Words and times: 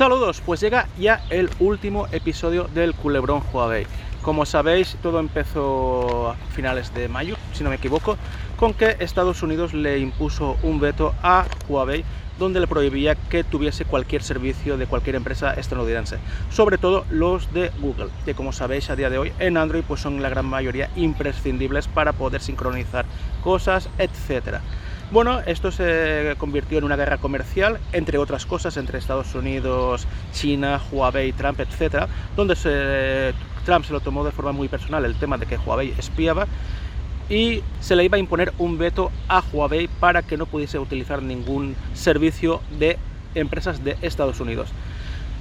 Saludos, 0.00 0.40
pues 0.46 0.62
llega 0.62 0.88
ya 0.98 1.22
el 1.28 1.50
último 1.58 2.06
episodio 2.10 2.68
del 2.72 2.94
Culebrón 2.94 3.42
Huawei. 3.52 3.86
Como 4.22 4.46
sabéis, 4.46 4.96
todo 5.02 5.20
empezó 5.20 6.30
a 6.30 6.36
finales 6.54 6.94
de 6.94 7.06
mayo, 7.06 7.36
si 7.52 7.62
no 7.62 7.68
me 7.68 7.76
equivoco, 7.76 8.16
con 8.56 8.72
que 8.72 8.96
Estados 9.00 9.42
Unidos 9.42 9.74
le 9.74 9.98
impuso 9.98 10.56
un 10.62 10.80
veto 10.80 11.14
a 11.22 11.44
Huawei 11.68 12.02
donde 12.38 12.60
le 12.60 12.66
prohibía 12.66 13.14
que 13.14 13.44
tuviese 13.44 13.84
cualquier 13.84 14.22
servicio 14.22 14.78
de 14.78 14.86
cualquier 14.86 15.16
empresa 15.16 15.52
estadounidense, 15.52 16.16
sobre 16.48 16.78
todo 16.78 17.04
los 17.10 17.52
de 17.52 17.70
Google, 17.78 18.08
que 18.24 18.32
como 18.34 18.52
sabéis 18.52 18.88
a 18.88 18.96
día 18.96 19.10
de 19.10 19.18
hoy 19.18 19.32
en 19.38 19.58
Android 19.58 19.84
pues 19.86 20.00
son 20.00 20.22
la 20.22 20.30
gran 20.30 20.46
mayoría 20.46 20.88
imprescindibles 20.96 21.88
para 21.88 22.14
poder 22.14 22.40
sincronizar 22.40 23.04
cosas, 23.44 23.90
etcétera. 23.98 24.62
Bueno, 25.10 25.40
esto 25.40 25.72
se 25.72 26.36
convirtió 26.38 26.78
en 26.78 26.84
una 26.84 26.94
guerra 26.94 27.18
comercial, 27.18 27.80
entre 27.92 28.16
otras 28.16 28.46
cosas, 28.46 28.76
entre 28.76 29.00
Estados 29.00 29.34
Unidos, 29.34 30.06
China, 30.32 30.80
Huawei, 30.92 31.32
Trump, 31.32 31.58
etcétera, 31.58 32.06
donde 32.36 32.54
Trump 33.64 33.84
se 33.84 33.92
lo 33.92 33.98
tomó 33.98 34.24
de 34.24 34.30
forma 34.30 34.52
muy 34.52 34.68
personal 34.68 35.04
el 35.04 35.16
tema 35.16 35.36
de 35.36 35.46
que 35.46 35.56
Huawei 35.56 35.92
espiaba 35.98 36.46
y 37.28 37.64
se 37.80 37.96
le 37.96 38.04
iba 38.04 38.18
a 38.18 38.20
imponer 38.20 38.52
un 38.58 38.78
veto 38.78 39.10
a 39.26 39.42
Huawei 39.52 39.88
para 39.88 40.22
que 40.22 40.36
no 40.36 40.46
pudiese 40.46 40.78
utilizar 40.78 41.22
ningún 41.24 41.74
servicio 41.92 42.60
de 42.78 42.96
empresas 43.34 43.82
de 43.82 43.96
Estados 44.02 44.38
Unidos. 44.38 44.68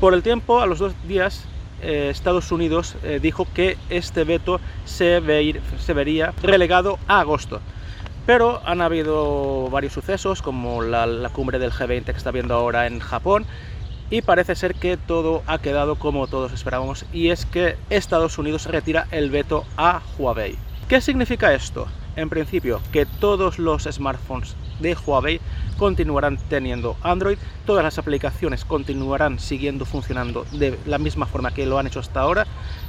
Por 0.00 0.14
el 0.14 0.22
tiempo, 0.22 0.60
a 0.60 0.66
los 0.66 0.78
dos 0.78 0.94
días, 1.06 1.44
eh, 1.82 2.08
Estados 2.10 2.50
Unidos 2.52 2.96
eh, 3.02 3.20
dijo 3.20 3.46
que 3.52 3.76
este 3.90 4.24
veto 4.24 4.60
se, 4.86 5.20
se 5.78 5.92
vería 5.92 6.32
relegado 6.42 6.98
a 7.06 7.20
agosto. 7.20 7.60
Pero 8.28 8.60
han 8.66 8.82
habido 8.82 9.70
varios 9.70 9.94
sucesos, 9.94 10.42
como 10.42 10.82
la, 10.82 11.30
cumbre 11.32 11.58
del 11.58 11.72
G20 11.72 12.04
que 12.04 12.10
está 12.10 12.30
viendo 12.30 12.52
ahora 12.52 12.86
en 12.86 13.00
Japón, 13.00 13.46
y 14.10 14.20
parece 14.20 14.54
ser 14.54 14.74
que 14.74 14.98
todo 14.98 15.42
ha 15.46 15.60
quedado 15.60 15.94
como 15.94 16.26
todos 16.26 16.52
esperábamos, 16.52 17.06
y 17.10 17.30
es 17.30 17.46
que 17.46 17.76
Estados 17.88 18.36
Unidos 18.36 18.66
retira 18.66 19.06
el 19.12 19.30
veto 19.30 19.64
a 19.78 20.02
Huawei. 20.18 20.56
¿Qué 20.90 21.00
significa 21.00 21.54
esto? 21.54 21.86
En 22.16 22.28
principio, 22.28 22.82
que 22.92 23.06
todos 23.06 23.58
los 23.58 23.84
smartphones 23.84 24.56
de 24.78 24.94
Huawei 24.94 25.40
continuarán 25.78 26.36
teniendo 26.50 26.96
Android, 27.02 27.38
todas 27.64 27.82
las 27.82 27.96
aplicaciones 27.96 28.66
continuarán 28.66 29.38
siguiendo 29.38 29.86
funcionando 29.86 30.44
de 30.52 30.78
la 30.84 30.98
misma 30.98 31.24
forma 31.24 31.54
que 31.54 31.64
lo 31.64 31.78
han 31.78 31.86
hecho 31.86 32.00
hasta 32.00 32.20
ahora, 32.20 32.46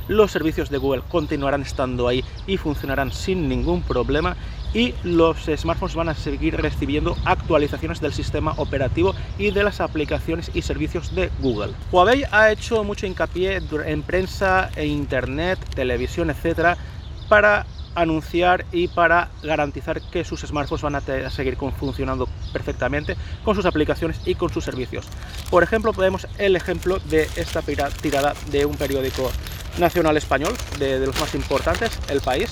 los 0.09 0.31
servicios 0.31 0.69
de 0.69 0.80
Google 0.80 1.03
continuarán 1.08 1.61
estando 1.61 2.09
ahí 2.09 2.25
y 2.45 2.58
funcionarán 2.58 3.14
sin 3.14 3.47
ningún 3.47 3.83
problema 3.83 4.36
y 4.73 4.94
los 5.03 5.45
smartphones 5.45 5.95
van 5.95 6.09
a 6.09 6.16
seguir 6.16 6.58
recibiendo 6.58 7.16
actualizaciones 7.25 8.00
del 8.02 8.14
sistema 8.14 8.53
operativo 8.58 9.16
y 9.38 9.52
de 9.52 9.64
las 9.64 9.81
aplicaciones 9.81 10.52
y 10.53 10.61
servicios 10.61 11.16
de 11.16 11.30
Google. 11.39 11.73
Huawei 11.92 12.26
ha 12.31 12.52
hecho 12.52 12.84
mucho 12.84 13.08
hincapié 13.08 13.61
en 13.86 14.03
prensa, 14.03 14.70
e 14.76 14.86
internet, 14.86 15.59
televisión, 15.73 16.30
etcétera, 16.30 16.78
para 17.28 17.66
anunciar 17.95 18.66
y 18.72 18.88
para 18.88 19.30
garantizar 19.44 20.02
que 20.02 20.23
sus 20.23 20.42
smartphones 20.42 20.83
van 20.83 20.95
a, 20.95 21.30
seguir 21.30 21.58
funcionando 21.58 22.28
perfectamente 22.54 23.17
con 23.44 23.56
sus 23.56 23.66
aplicaciones 23.66 24.22
y 24.26 24.36
con 24.36 24.52
sus 24.52 24.64
servicios. 24.64 25.08
Por 25.50 25.64
ejemplo, 25.64 25.92
podemos 25.94 26.28
el 26.38 26.56
ejemplo 26.56 27.00
de 27.06 27.28
esta 27.36 27.61
tirada 27.61 28.33
de 28.52 28.66
un 28.66 28.76
periódico 28.76 29.31
nacional 29.80 30.17
español, 30.17 30.54
de, 30.78 31.00
de 31.00 31.08
los 31.08 31.20
más 31.20 31.33
importantes, 31.36 31.92
El 32.09 32.22
País, 32.22 32.52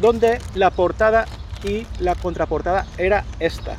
donde 0.00 0.38
la 0.54 0.70
portada 0.70 1.26
y 1.66 1.86
la 1.98 2.14
contraportada 2.14 2.86
era 2.96 3.24
esta, 3.40 3.76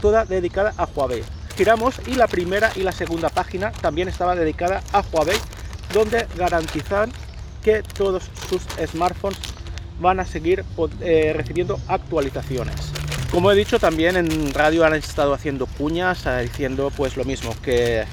toda 0.00 0.24
dedicada 0.24 0.74
a 0.76 0.86
Huawei. 0.86 1.22
Giramos 1.56 2.00
y 2.06 2.14
la 2.14 2.26
primera 2.26 2.70
y 2.76 2.80
la 2.80 2.92
segunda 2.92 3.28
página 3.28 3.72
también 3.72 4.08
estaba 4.08 4.34
dedicada 4.34 4.82
a 4.92 5.00
Huawei, 5.00 5.38
donde 5.94 6.26
garantizan 6.36 7.10
que 7.62 7.82
todos 7.82 8.24
sus 8.48 8.62
smartphones 8.90 9.38
van 10.00 10.20
a 10.20 10.26
seguir 10.26 10.64
eh, 11.00 11.32
recibiendo 11.34 11.80
actualizaciones. 11.88 12.92
Como 13.30 13.50
he 13.50 13.54
dicho, 13.54 13.78
también 13.78 14.16
en 14.16 14.52
radio 14.52 14.84
han 14.84 14.94
estado 14.94 15.34
haciendo 15.34 15.66
cuñas 15.66 16.24
diciendo 16.42 16.92
pues 16.96 17.16
lo 17.16 17.24
mismo, 17.24 17.54
que 17.62 18.04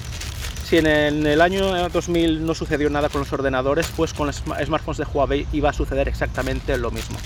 si 0.74 0.78
en 0.78 1.24
el 1.24 1.40
año 1.40 1.88
2000 1.88 2.44
no 2.44 2.52
sucedió 2.52 2.90
nada 2.90 3.08
con 3.08 3.20
los 3.20 3.32
ordenadores, 3.32 3.86
pues 3.96 4.12
con 4.12 4.26
los 4.26 4.42
smartphones 4.64 4.98
de 4.98 5.04
Huawei 5.04 5.46
iba 5.52 5.70
a 5.70 5.72
suceder 5.72 6.08
exactamente 6.08 6.76
lo 6.78 6.90
mismo. 6.90 7.16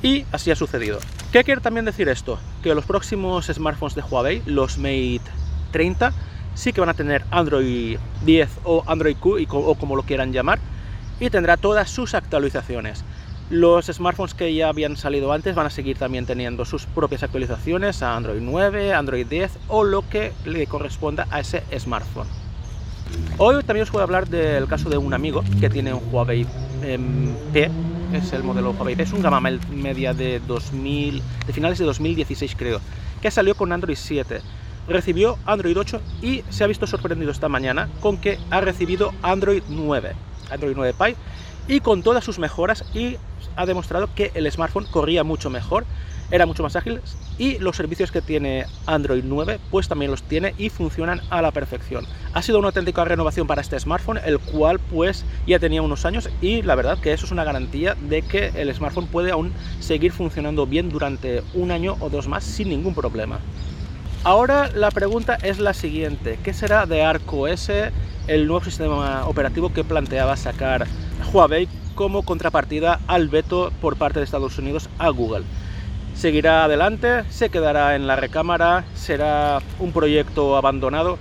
Y 0.00 0.24
así 0.30 0.52
ha 0.52 0.54
sucedido. 0.54 1.00
¿Qué 1.32 1.42
quiere 1.42 1.60
también 1.60 1.86
decir 1.86 2.08
esto? 2.08 2.38
Que 2.62 2.76
los 2.76 2.84
próximos 2.84 3.46
smartphones 3.46 3.96
de 3.96 4.02
Huawei, 4.02 4.42
los 4.46 4.78
Mate 4.78 5.22
30, 5.72 6.12
sí 6.54 6.72
que 6.72 6.80
van 6.80 6.90
a 6.90 6.94
tener 6.94 7.24
Android 7.32 7.98
10 8.24 8.48
o 8.62 8.84
Android 8.86 9.16
Q 9.16 9.44
o 9.50 9.74
como 9.74 9.96
lo 9.96 10.04
quieran 10.04 10.32
llamar, 10.32 10.60
y 11.18 11.30
tendrá 11.30 11.56
todas 11.56 11.90
sus 11.90 12.14
actualizaciones. 12.14 13.02
Los 13.50 13.86
smartphones 13.86 14.34
que 14.34 14.54
ya 14.54 14.68
habían 14.68 14.96
salido 14.96 15.32
antes 15.32 15.56
van 15.56 15.66
a 15.66 15.70
seguir 15.70 15.98
también 15.98 16.26
teniendo 16.26 16.64
sus 16.64 16.86
propias 16.86 17.24
actualizaciones 17.24 18.04
a 18.04 18.14
Android 18.14 18.40
9, 18.40 18.94
Android 18.94 19.26
10 19.26 19.58
o 19.66 19.82
lo 19.82 20.08
que 20.08 20.32
le 20.44 20.68
corresponda 20.68 21.26
a 21.32 21.40
ese 21.40 21.64
smartphone. 21.76 22.47
Hoy 23.38 23.62
también 23.62 23.84
os 23.84 23.92
voy 23.92 24.00
a 24.00 24.04
hablar 24.04 24.28
del 24.28 24.66
caso 24.66 24.90
de 24.90 24.98
un 24.98 25.14
amigo 25.14 25.42
que 25.60 25.70
tiene 25.70 25.94
un 25.94 26.02
Huawei 26.10 26.46
em, 26.82 27.36
P, 27.52 27.70
es 28.12 28.32
el 28.32 28.42
modelo 28.42 28.72
Huawei 28.72 28.96
P, 28.96 29.02
es 29.04 29.12
un 29.12 29.22
gama 29.22 29.40
media 29.40 30.12
de 30.12 30.40
2000, 30.40 31.22
de 31.46 31.52
finales 31.52 31.78
de 31.78 31.84
2016 31.84 32.56
creo, 32.56 32.80
que 33.22 33.30
salió 33.30 33.54
con 33.54 33.72
Android 33.72 33.96
7 33.96 34.40
recibió 34.88 35.36
Android 35.44 35.78
8 35.78 36.00
y 36.22 36.42
se 36.48 36.64
ha 36.64 36.66
visto 36.66 36.86
sorprendido 36.86 37.30
esta 37.30 37.48
mañana 37.48 37.88
con 38.00 38.16
que 38.16 38.38
ha 38.50 38.60
recibido 38.60 39.12
Android 39.22 39.62
9. 39.68 40.14
Android 40.50 40.74
9 40.74 40.94
Pie 40.98 41.16
y 41.68 41.80
con 41.80 42.02
todas 42.02 42.24
sus 42.24 42.38
mejoras 42.38 42.84
y 42.94 43.16
ha 43.54 43.66
demostrado 43.66 44.08
que 44.14 44.32
el 44.34 44.50
smartphone 44.50 44.86
corría 44.90 45.24
mucho 45.24 45.50
mejor, 45.50 45.84
era 46.30 46.46
mucho 46.46 46.62
más 46.62 46.76
ágil 46.76 47.00
y 47.38 47.58
los 47.58 47.76
servicios 47.76 48.10
que 48.10 48.20
tiene 48.20 48.66
Android 48.86 49.22
9 49.24 49.58
pues 49.70 49.88
también 49.88 50.10
los 50.10 50.22
tiene 50.22 50.54
y 50.58 50.68
funcionan 50.68 51.20
a 51.30 51.42
la 51.42 51.52
perfección. 51.52 52.06
Ha 52.34 52.42
sido 52.42 52.58
una 52.58 52.68
auténtica 52.68 53.04
renovación 53.04 53.46
para 53.46 53.60
este 53.60 53.78
smartphone, 53.78 54.18
el 54.24 54.38
cual 54.38 54.78
pues 54.78 55.24
ya 55.46 55.58
tenía 55.58 55.82
unos 55.82 56.04
años 56.04 56.28
y 56.40 56.62
la 56.62 56.74
verdad 56.74 56.98
que 56.98 57.12
eso 57.12 57.26
es 57.26 57.32
una 57.32 57.44
garantía 57.44 57.94
de 57.94 58.22
que 58.22 58.52
el 58.56 58.74
smartphone 58.74 59.06
puede 59.06 59.30
aún 59.30 59.52
seguir 59.80 60.12
funcionando 60.12 60.66
bien 60.66 60.88
durante 60.88 61.42
un 61.54 61.70
año 61.70 61.96
o 62.00 62.10
dos 62.10 62.28
más 62.28 62.44
sin 62.44 62.68
ningún 62.68 62.94
problema. 62.94 63.38
Ahora 64.24 64.68
la 64.74 64.90
pregunta 64.90 65.36
es 65.36 65.58
la 65.58 65.74
siguiente, 65.74 66.38
¿qué 66.42 66.52
será 66.52 66.86
de 66.86 67.02
ArcOS 67.02 67.70
el 68.26 68.46
nuevo 68.46 68.64
sistema 68.64 69.26
operativo 69.26 69.72
que 69.72 69.84
planteaba 69.84 70.36
sacar 70.36 70.86
Huawei 71.32 71.68
como 71.98 72.22
contrapartida 72.22 73.00
al 73.08 73.28
veto 73.28 73.72
por 73.80 73.96
parte 73.96 74.20
de 74.20 74.24
Estados 74.24 74.56
Unidos 74.58 74.88
a 74.98 75.08
Google. 75.08 75.42
Seguirá 76.18 76.64
adelante, 76.64 77.22
se 77.30 77.48
quedará 77.48 77.94
en 77.94 78.08
la 78.08 78.16
recámara, 78.16 78.84
será 78.96 79.60
un 79.78 79.92
proyecto 79.92 80.56
abandonado. 80.56 81.16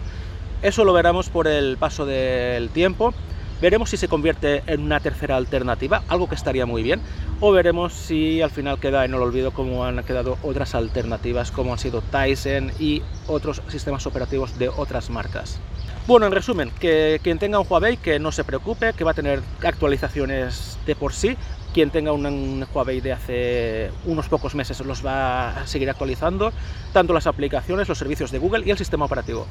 Eso 0.64 0.86
lo 0.86 0.92
veremos 0.92 1.30
por 1.30 1.48
el 1.48 1.78
paso 1.78 2.08
del 2.08 2.70
tiempo. 2.70 3.14
Veremos 3.62 3.92
si 3.92 3.98
se 3.98 4.08
convierte 4.08 4.64
en 4.66 4.82
una 4.82 5.00
tercera 5.00 5.36
alternativa, 5.36 6.02
algo 6.08 6.28
que 6.28 6.34
estaría 6.34 6.66
muy 6.66 6.82
bien, 6.82 7.00
o 7.42 7.52
veremos 7.52 7.94
si 7.94 8.42
al 8.42 8.50
final 8.50 8.80
queda 8.80 9.06
en 9.06 9.14
el 9.14 9.22
olvido 9.22 9.52
como 9.52 9.86
han 9.86 10.04
quedado 10.04 10.40
otras 10.42 10.74
alternativas 10.74 11.52
como 11.52 11.74
han 11.74 11.80
sido 11.80 12.02
Tyson 12.02 12.72
y 12.80 13.04
otros 13.28 13.62
sistemas 13.68 14.08
operativos 14.08 14.58
de 14.58 14.70
otras 14.70 15.12
marcas. 15.12 15.60
Bueno, 16.08 16.26
en 16.26 16.32
resumen, 16.32 16.72
que 16.80 17.20
quien 17.22 17.38
tenga 17.38 17.60
un 17.60 17.68
Huawei 17.70 17.98
que 17.98 18.18
no 18.18 18.32
se 18.32 18.44
preocupe, 18.44 18.94
que 18.94 19.04
va 19.04 19.12
a 19.12 19.14
tener 19.14 19.42
actualizaciones 19.64 20.80
de 20.88 20.96
por 20.96 21.14
sí. 21.14 21.38
Quien 21.78 21.92
tenga 21.92 22.12
un, 22.12 22.66
Huawei 22.74 23.02
de 23.02 23.14
hace 23.14 23.92
unos 24.06 24.28
pocos 24.28 24.56
meses 24.56 24.80
los 24.80 25.06
va 25.06 25.50
a 25.50 25.68
seguir 25.68 25.88
actualizando, 25.92 26.52
tanto 26.92 27.14
las 27.14 27.28
aplicaciones, 27.28 27.88
los 27.88 28.00
servicios 28.00 28.32
de 28.32 28.40
Google 28.40 28.64
y 28.66 28.72
el 28.72 28.80
sistema 28.80 29.06
operativo. 29.06 29.46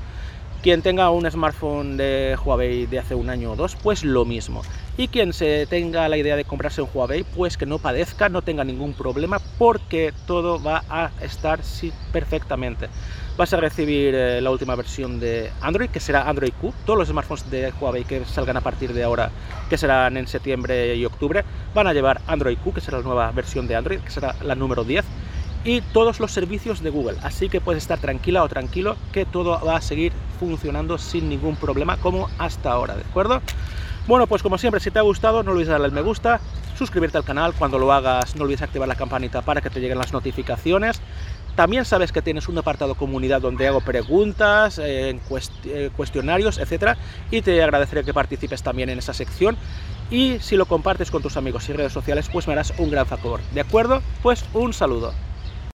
Quien 0.62 0.82
tenga 0.82 1.11
un 1.11 1.31
smartphone 1.31 1.97
de 1.97 2.37
Huawei 2.44 2.87
de 2.87 2.99
hace 2.99 3.14
un 3.14 3.31
año 3.31 3.53
o 3.53 3.56
dos, 3.56 3.76
pues 3.76 4.03
lo 4.03 4.25
mismo. 4.25 4.62
Y 4.97 5.08
quien 5.08 5.32
se 5.32 5.67
tenga 5.67 6.08
la 6.08 6.17
idea 6.17 6.37
de 6.37 6.44
comprarse 6.44 6.82
un 6.82 6.88
Huawei, 6.93 7.25
pues 7.25 7.56
que 7.56 7.67
no 7.67 7.79
padezca, 7.79 8.29
no 8.29 8.43
tenga 8.43 8.64
ningún 8.64 8.94
problema, 8.94 9.38
porque 9.58 10.12
todo 10.26 10.61
va 10.62 10.82
a 10.88 11.11
estar 11.23 11.61
perfectamente 12.12 12.88
vas 13.37 13.53
a 13.53 13.58
recibir 13.58 14.14
eh, 14.14 14.41
la 14.41 14.50
última 14.50 14.75
versión 14.75 15.20
de 15.20 15.50
Android, 15.61 15.91
que 15.91 16.00
será 16.00 16.29
Android 16.29 16.53
Q. 16.61 16.73
Todos 16.85 16.99
los 16.99 17.09
smartphones 17.09 17.50
de 17.50 17.73
Huawei 17.79 18.05
que 18.05 18.25
salgan 18.25 18.56
a 18.56 18.61
partir 18.61 18.93
de 18.93 19.05
ahora, 19.05 19.31
que 19.69 19.76
serán 19.76 20.17
en 20.17 20.26
septiembre 20.26 20.97
y 20.97 21.05
octubre, 21.05 21.44
van 21.75 21.87
a 21.87 21.93
llevar 21.93 22.20
Android 22.26 22.56
Q, 22.59 22.73
que 22.73 22.81
será 22.81 22.99
la 22.99 23.05
nueva 23.05 23.31
versión 23.32 23.67
de 23.67 23.76
Android, 23.76 24.00
que 24.00 24.11
será 24.11 24.35
la 24.43 24.55
número 24.55 24.85
10 24.85 25.05
y 25.67 25.81
todos 25.81 26.21
los 26.21 26.31
servicios 26.31 26.81
de 26.81 26.91
Google. 26.91 27.19
Así 27.23 27.49
que 27.49 27.61
puedes 27.61 27.83
estar 27.83 27.99
tranquila 27.99 28.45
o 28.45 28.49
tranquilo 28.49 28.97
que 29.13 29.27
todo 29.27 29.61
va 29.67 29.77
a 29.77 29.81
seguir 29.81 30.13
funcionando 30.39 30.97
sin 30.97 31.29
ningún 31.29 31.57
problema 31.57 31.97
como 31.97 32.31
hasta 32.39 32.71
ahora, 32.71 32.95
¿de 32.95 33.03
acuerdo? 33.03 33.43
Bueno, 34.07 34.29
pues 34.29 34.45
como 34.45 34.57
siempre, 34.59 34.81
si 34.81 34.93
te 34.93 35.01
ha 35.01 35.03
gustado, 35.03 35.43
no 35.43 35.51
olvides 35.51 35.67
darle 35.67 35.87
al 35.87 35.93
me 35.93 36.03
gusta, 36.03 36.41
suscribirte 36.79 37.19
al 37.19 37.25
canal, 37.25 37.53
cuando 37.53 37.81
lo 37.81 37.93
hagas 37.93 38.37
no 38.37 38.45
olvides 38.45 38.63
activar 38.63 38.87
la 38.87 38.95
campanita 38.95 39.43
para 39.43 39.61
que 39.61 39.69
te 39.69 39.81
lleguen 39.81 39.99
las 39.99 40.13
notificaciones 40.13 41.01
También 41.57 41.85
sabes 41.85 42.12
que 42.12 42.23
tienes 42.23 42.47
un 42.49 42.57
apartado 42.59 42.95
comunidad 42.95 43.41
donde 43.41 43.67
hago 43.67 43.81
preguntas, 43.81 44.79
eh, 44.79 45.19
eh, 45.65 45.91
cuestionarios, 45.97 46.59
etcétera, 46.59 46.97
y 47.33 47.43
te 47.43 47.61
agradeceré 47.61 48.05
que 48.05 48.15
participes 48.15 48.62
también 48.62 48.89
en 48.91 48.99
esa 48.99 49.15
sección. 49.15 49.57
Y 50.11 50.39
si 50.39 50.55
lo 50.55 50.67
compartes 50.67 51.11
con 51.11 51.23
tus 51.23 51.37
amigos 51.37 51.69
y 51.69 51.73
redes 51.73 51.93
sociales, 51.93 52.29
pues 52.33 52.47
me 52.47 52.53
harás 52.53 52.73
un 52.79 52.91
gran 52.91 53.07
favor. 53.07 53.41
¿De 53.53 53.62
acuerdo? 53.62 54.01
Pues 54.23 54.45
un 54.53 54.73
saludo. 54.73 55.25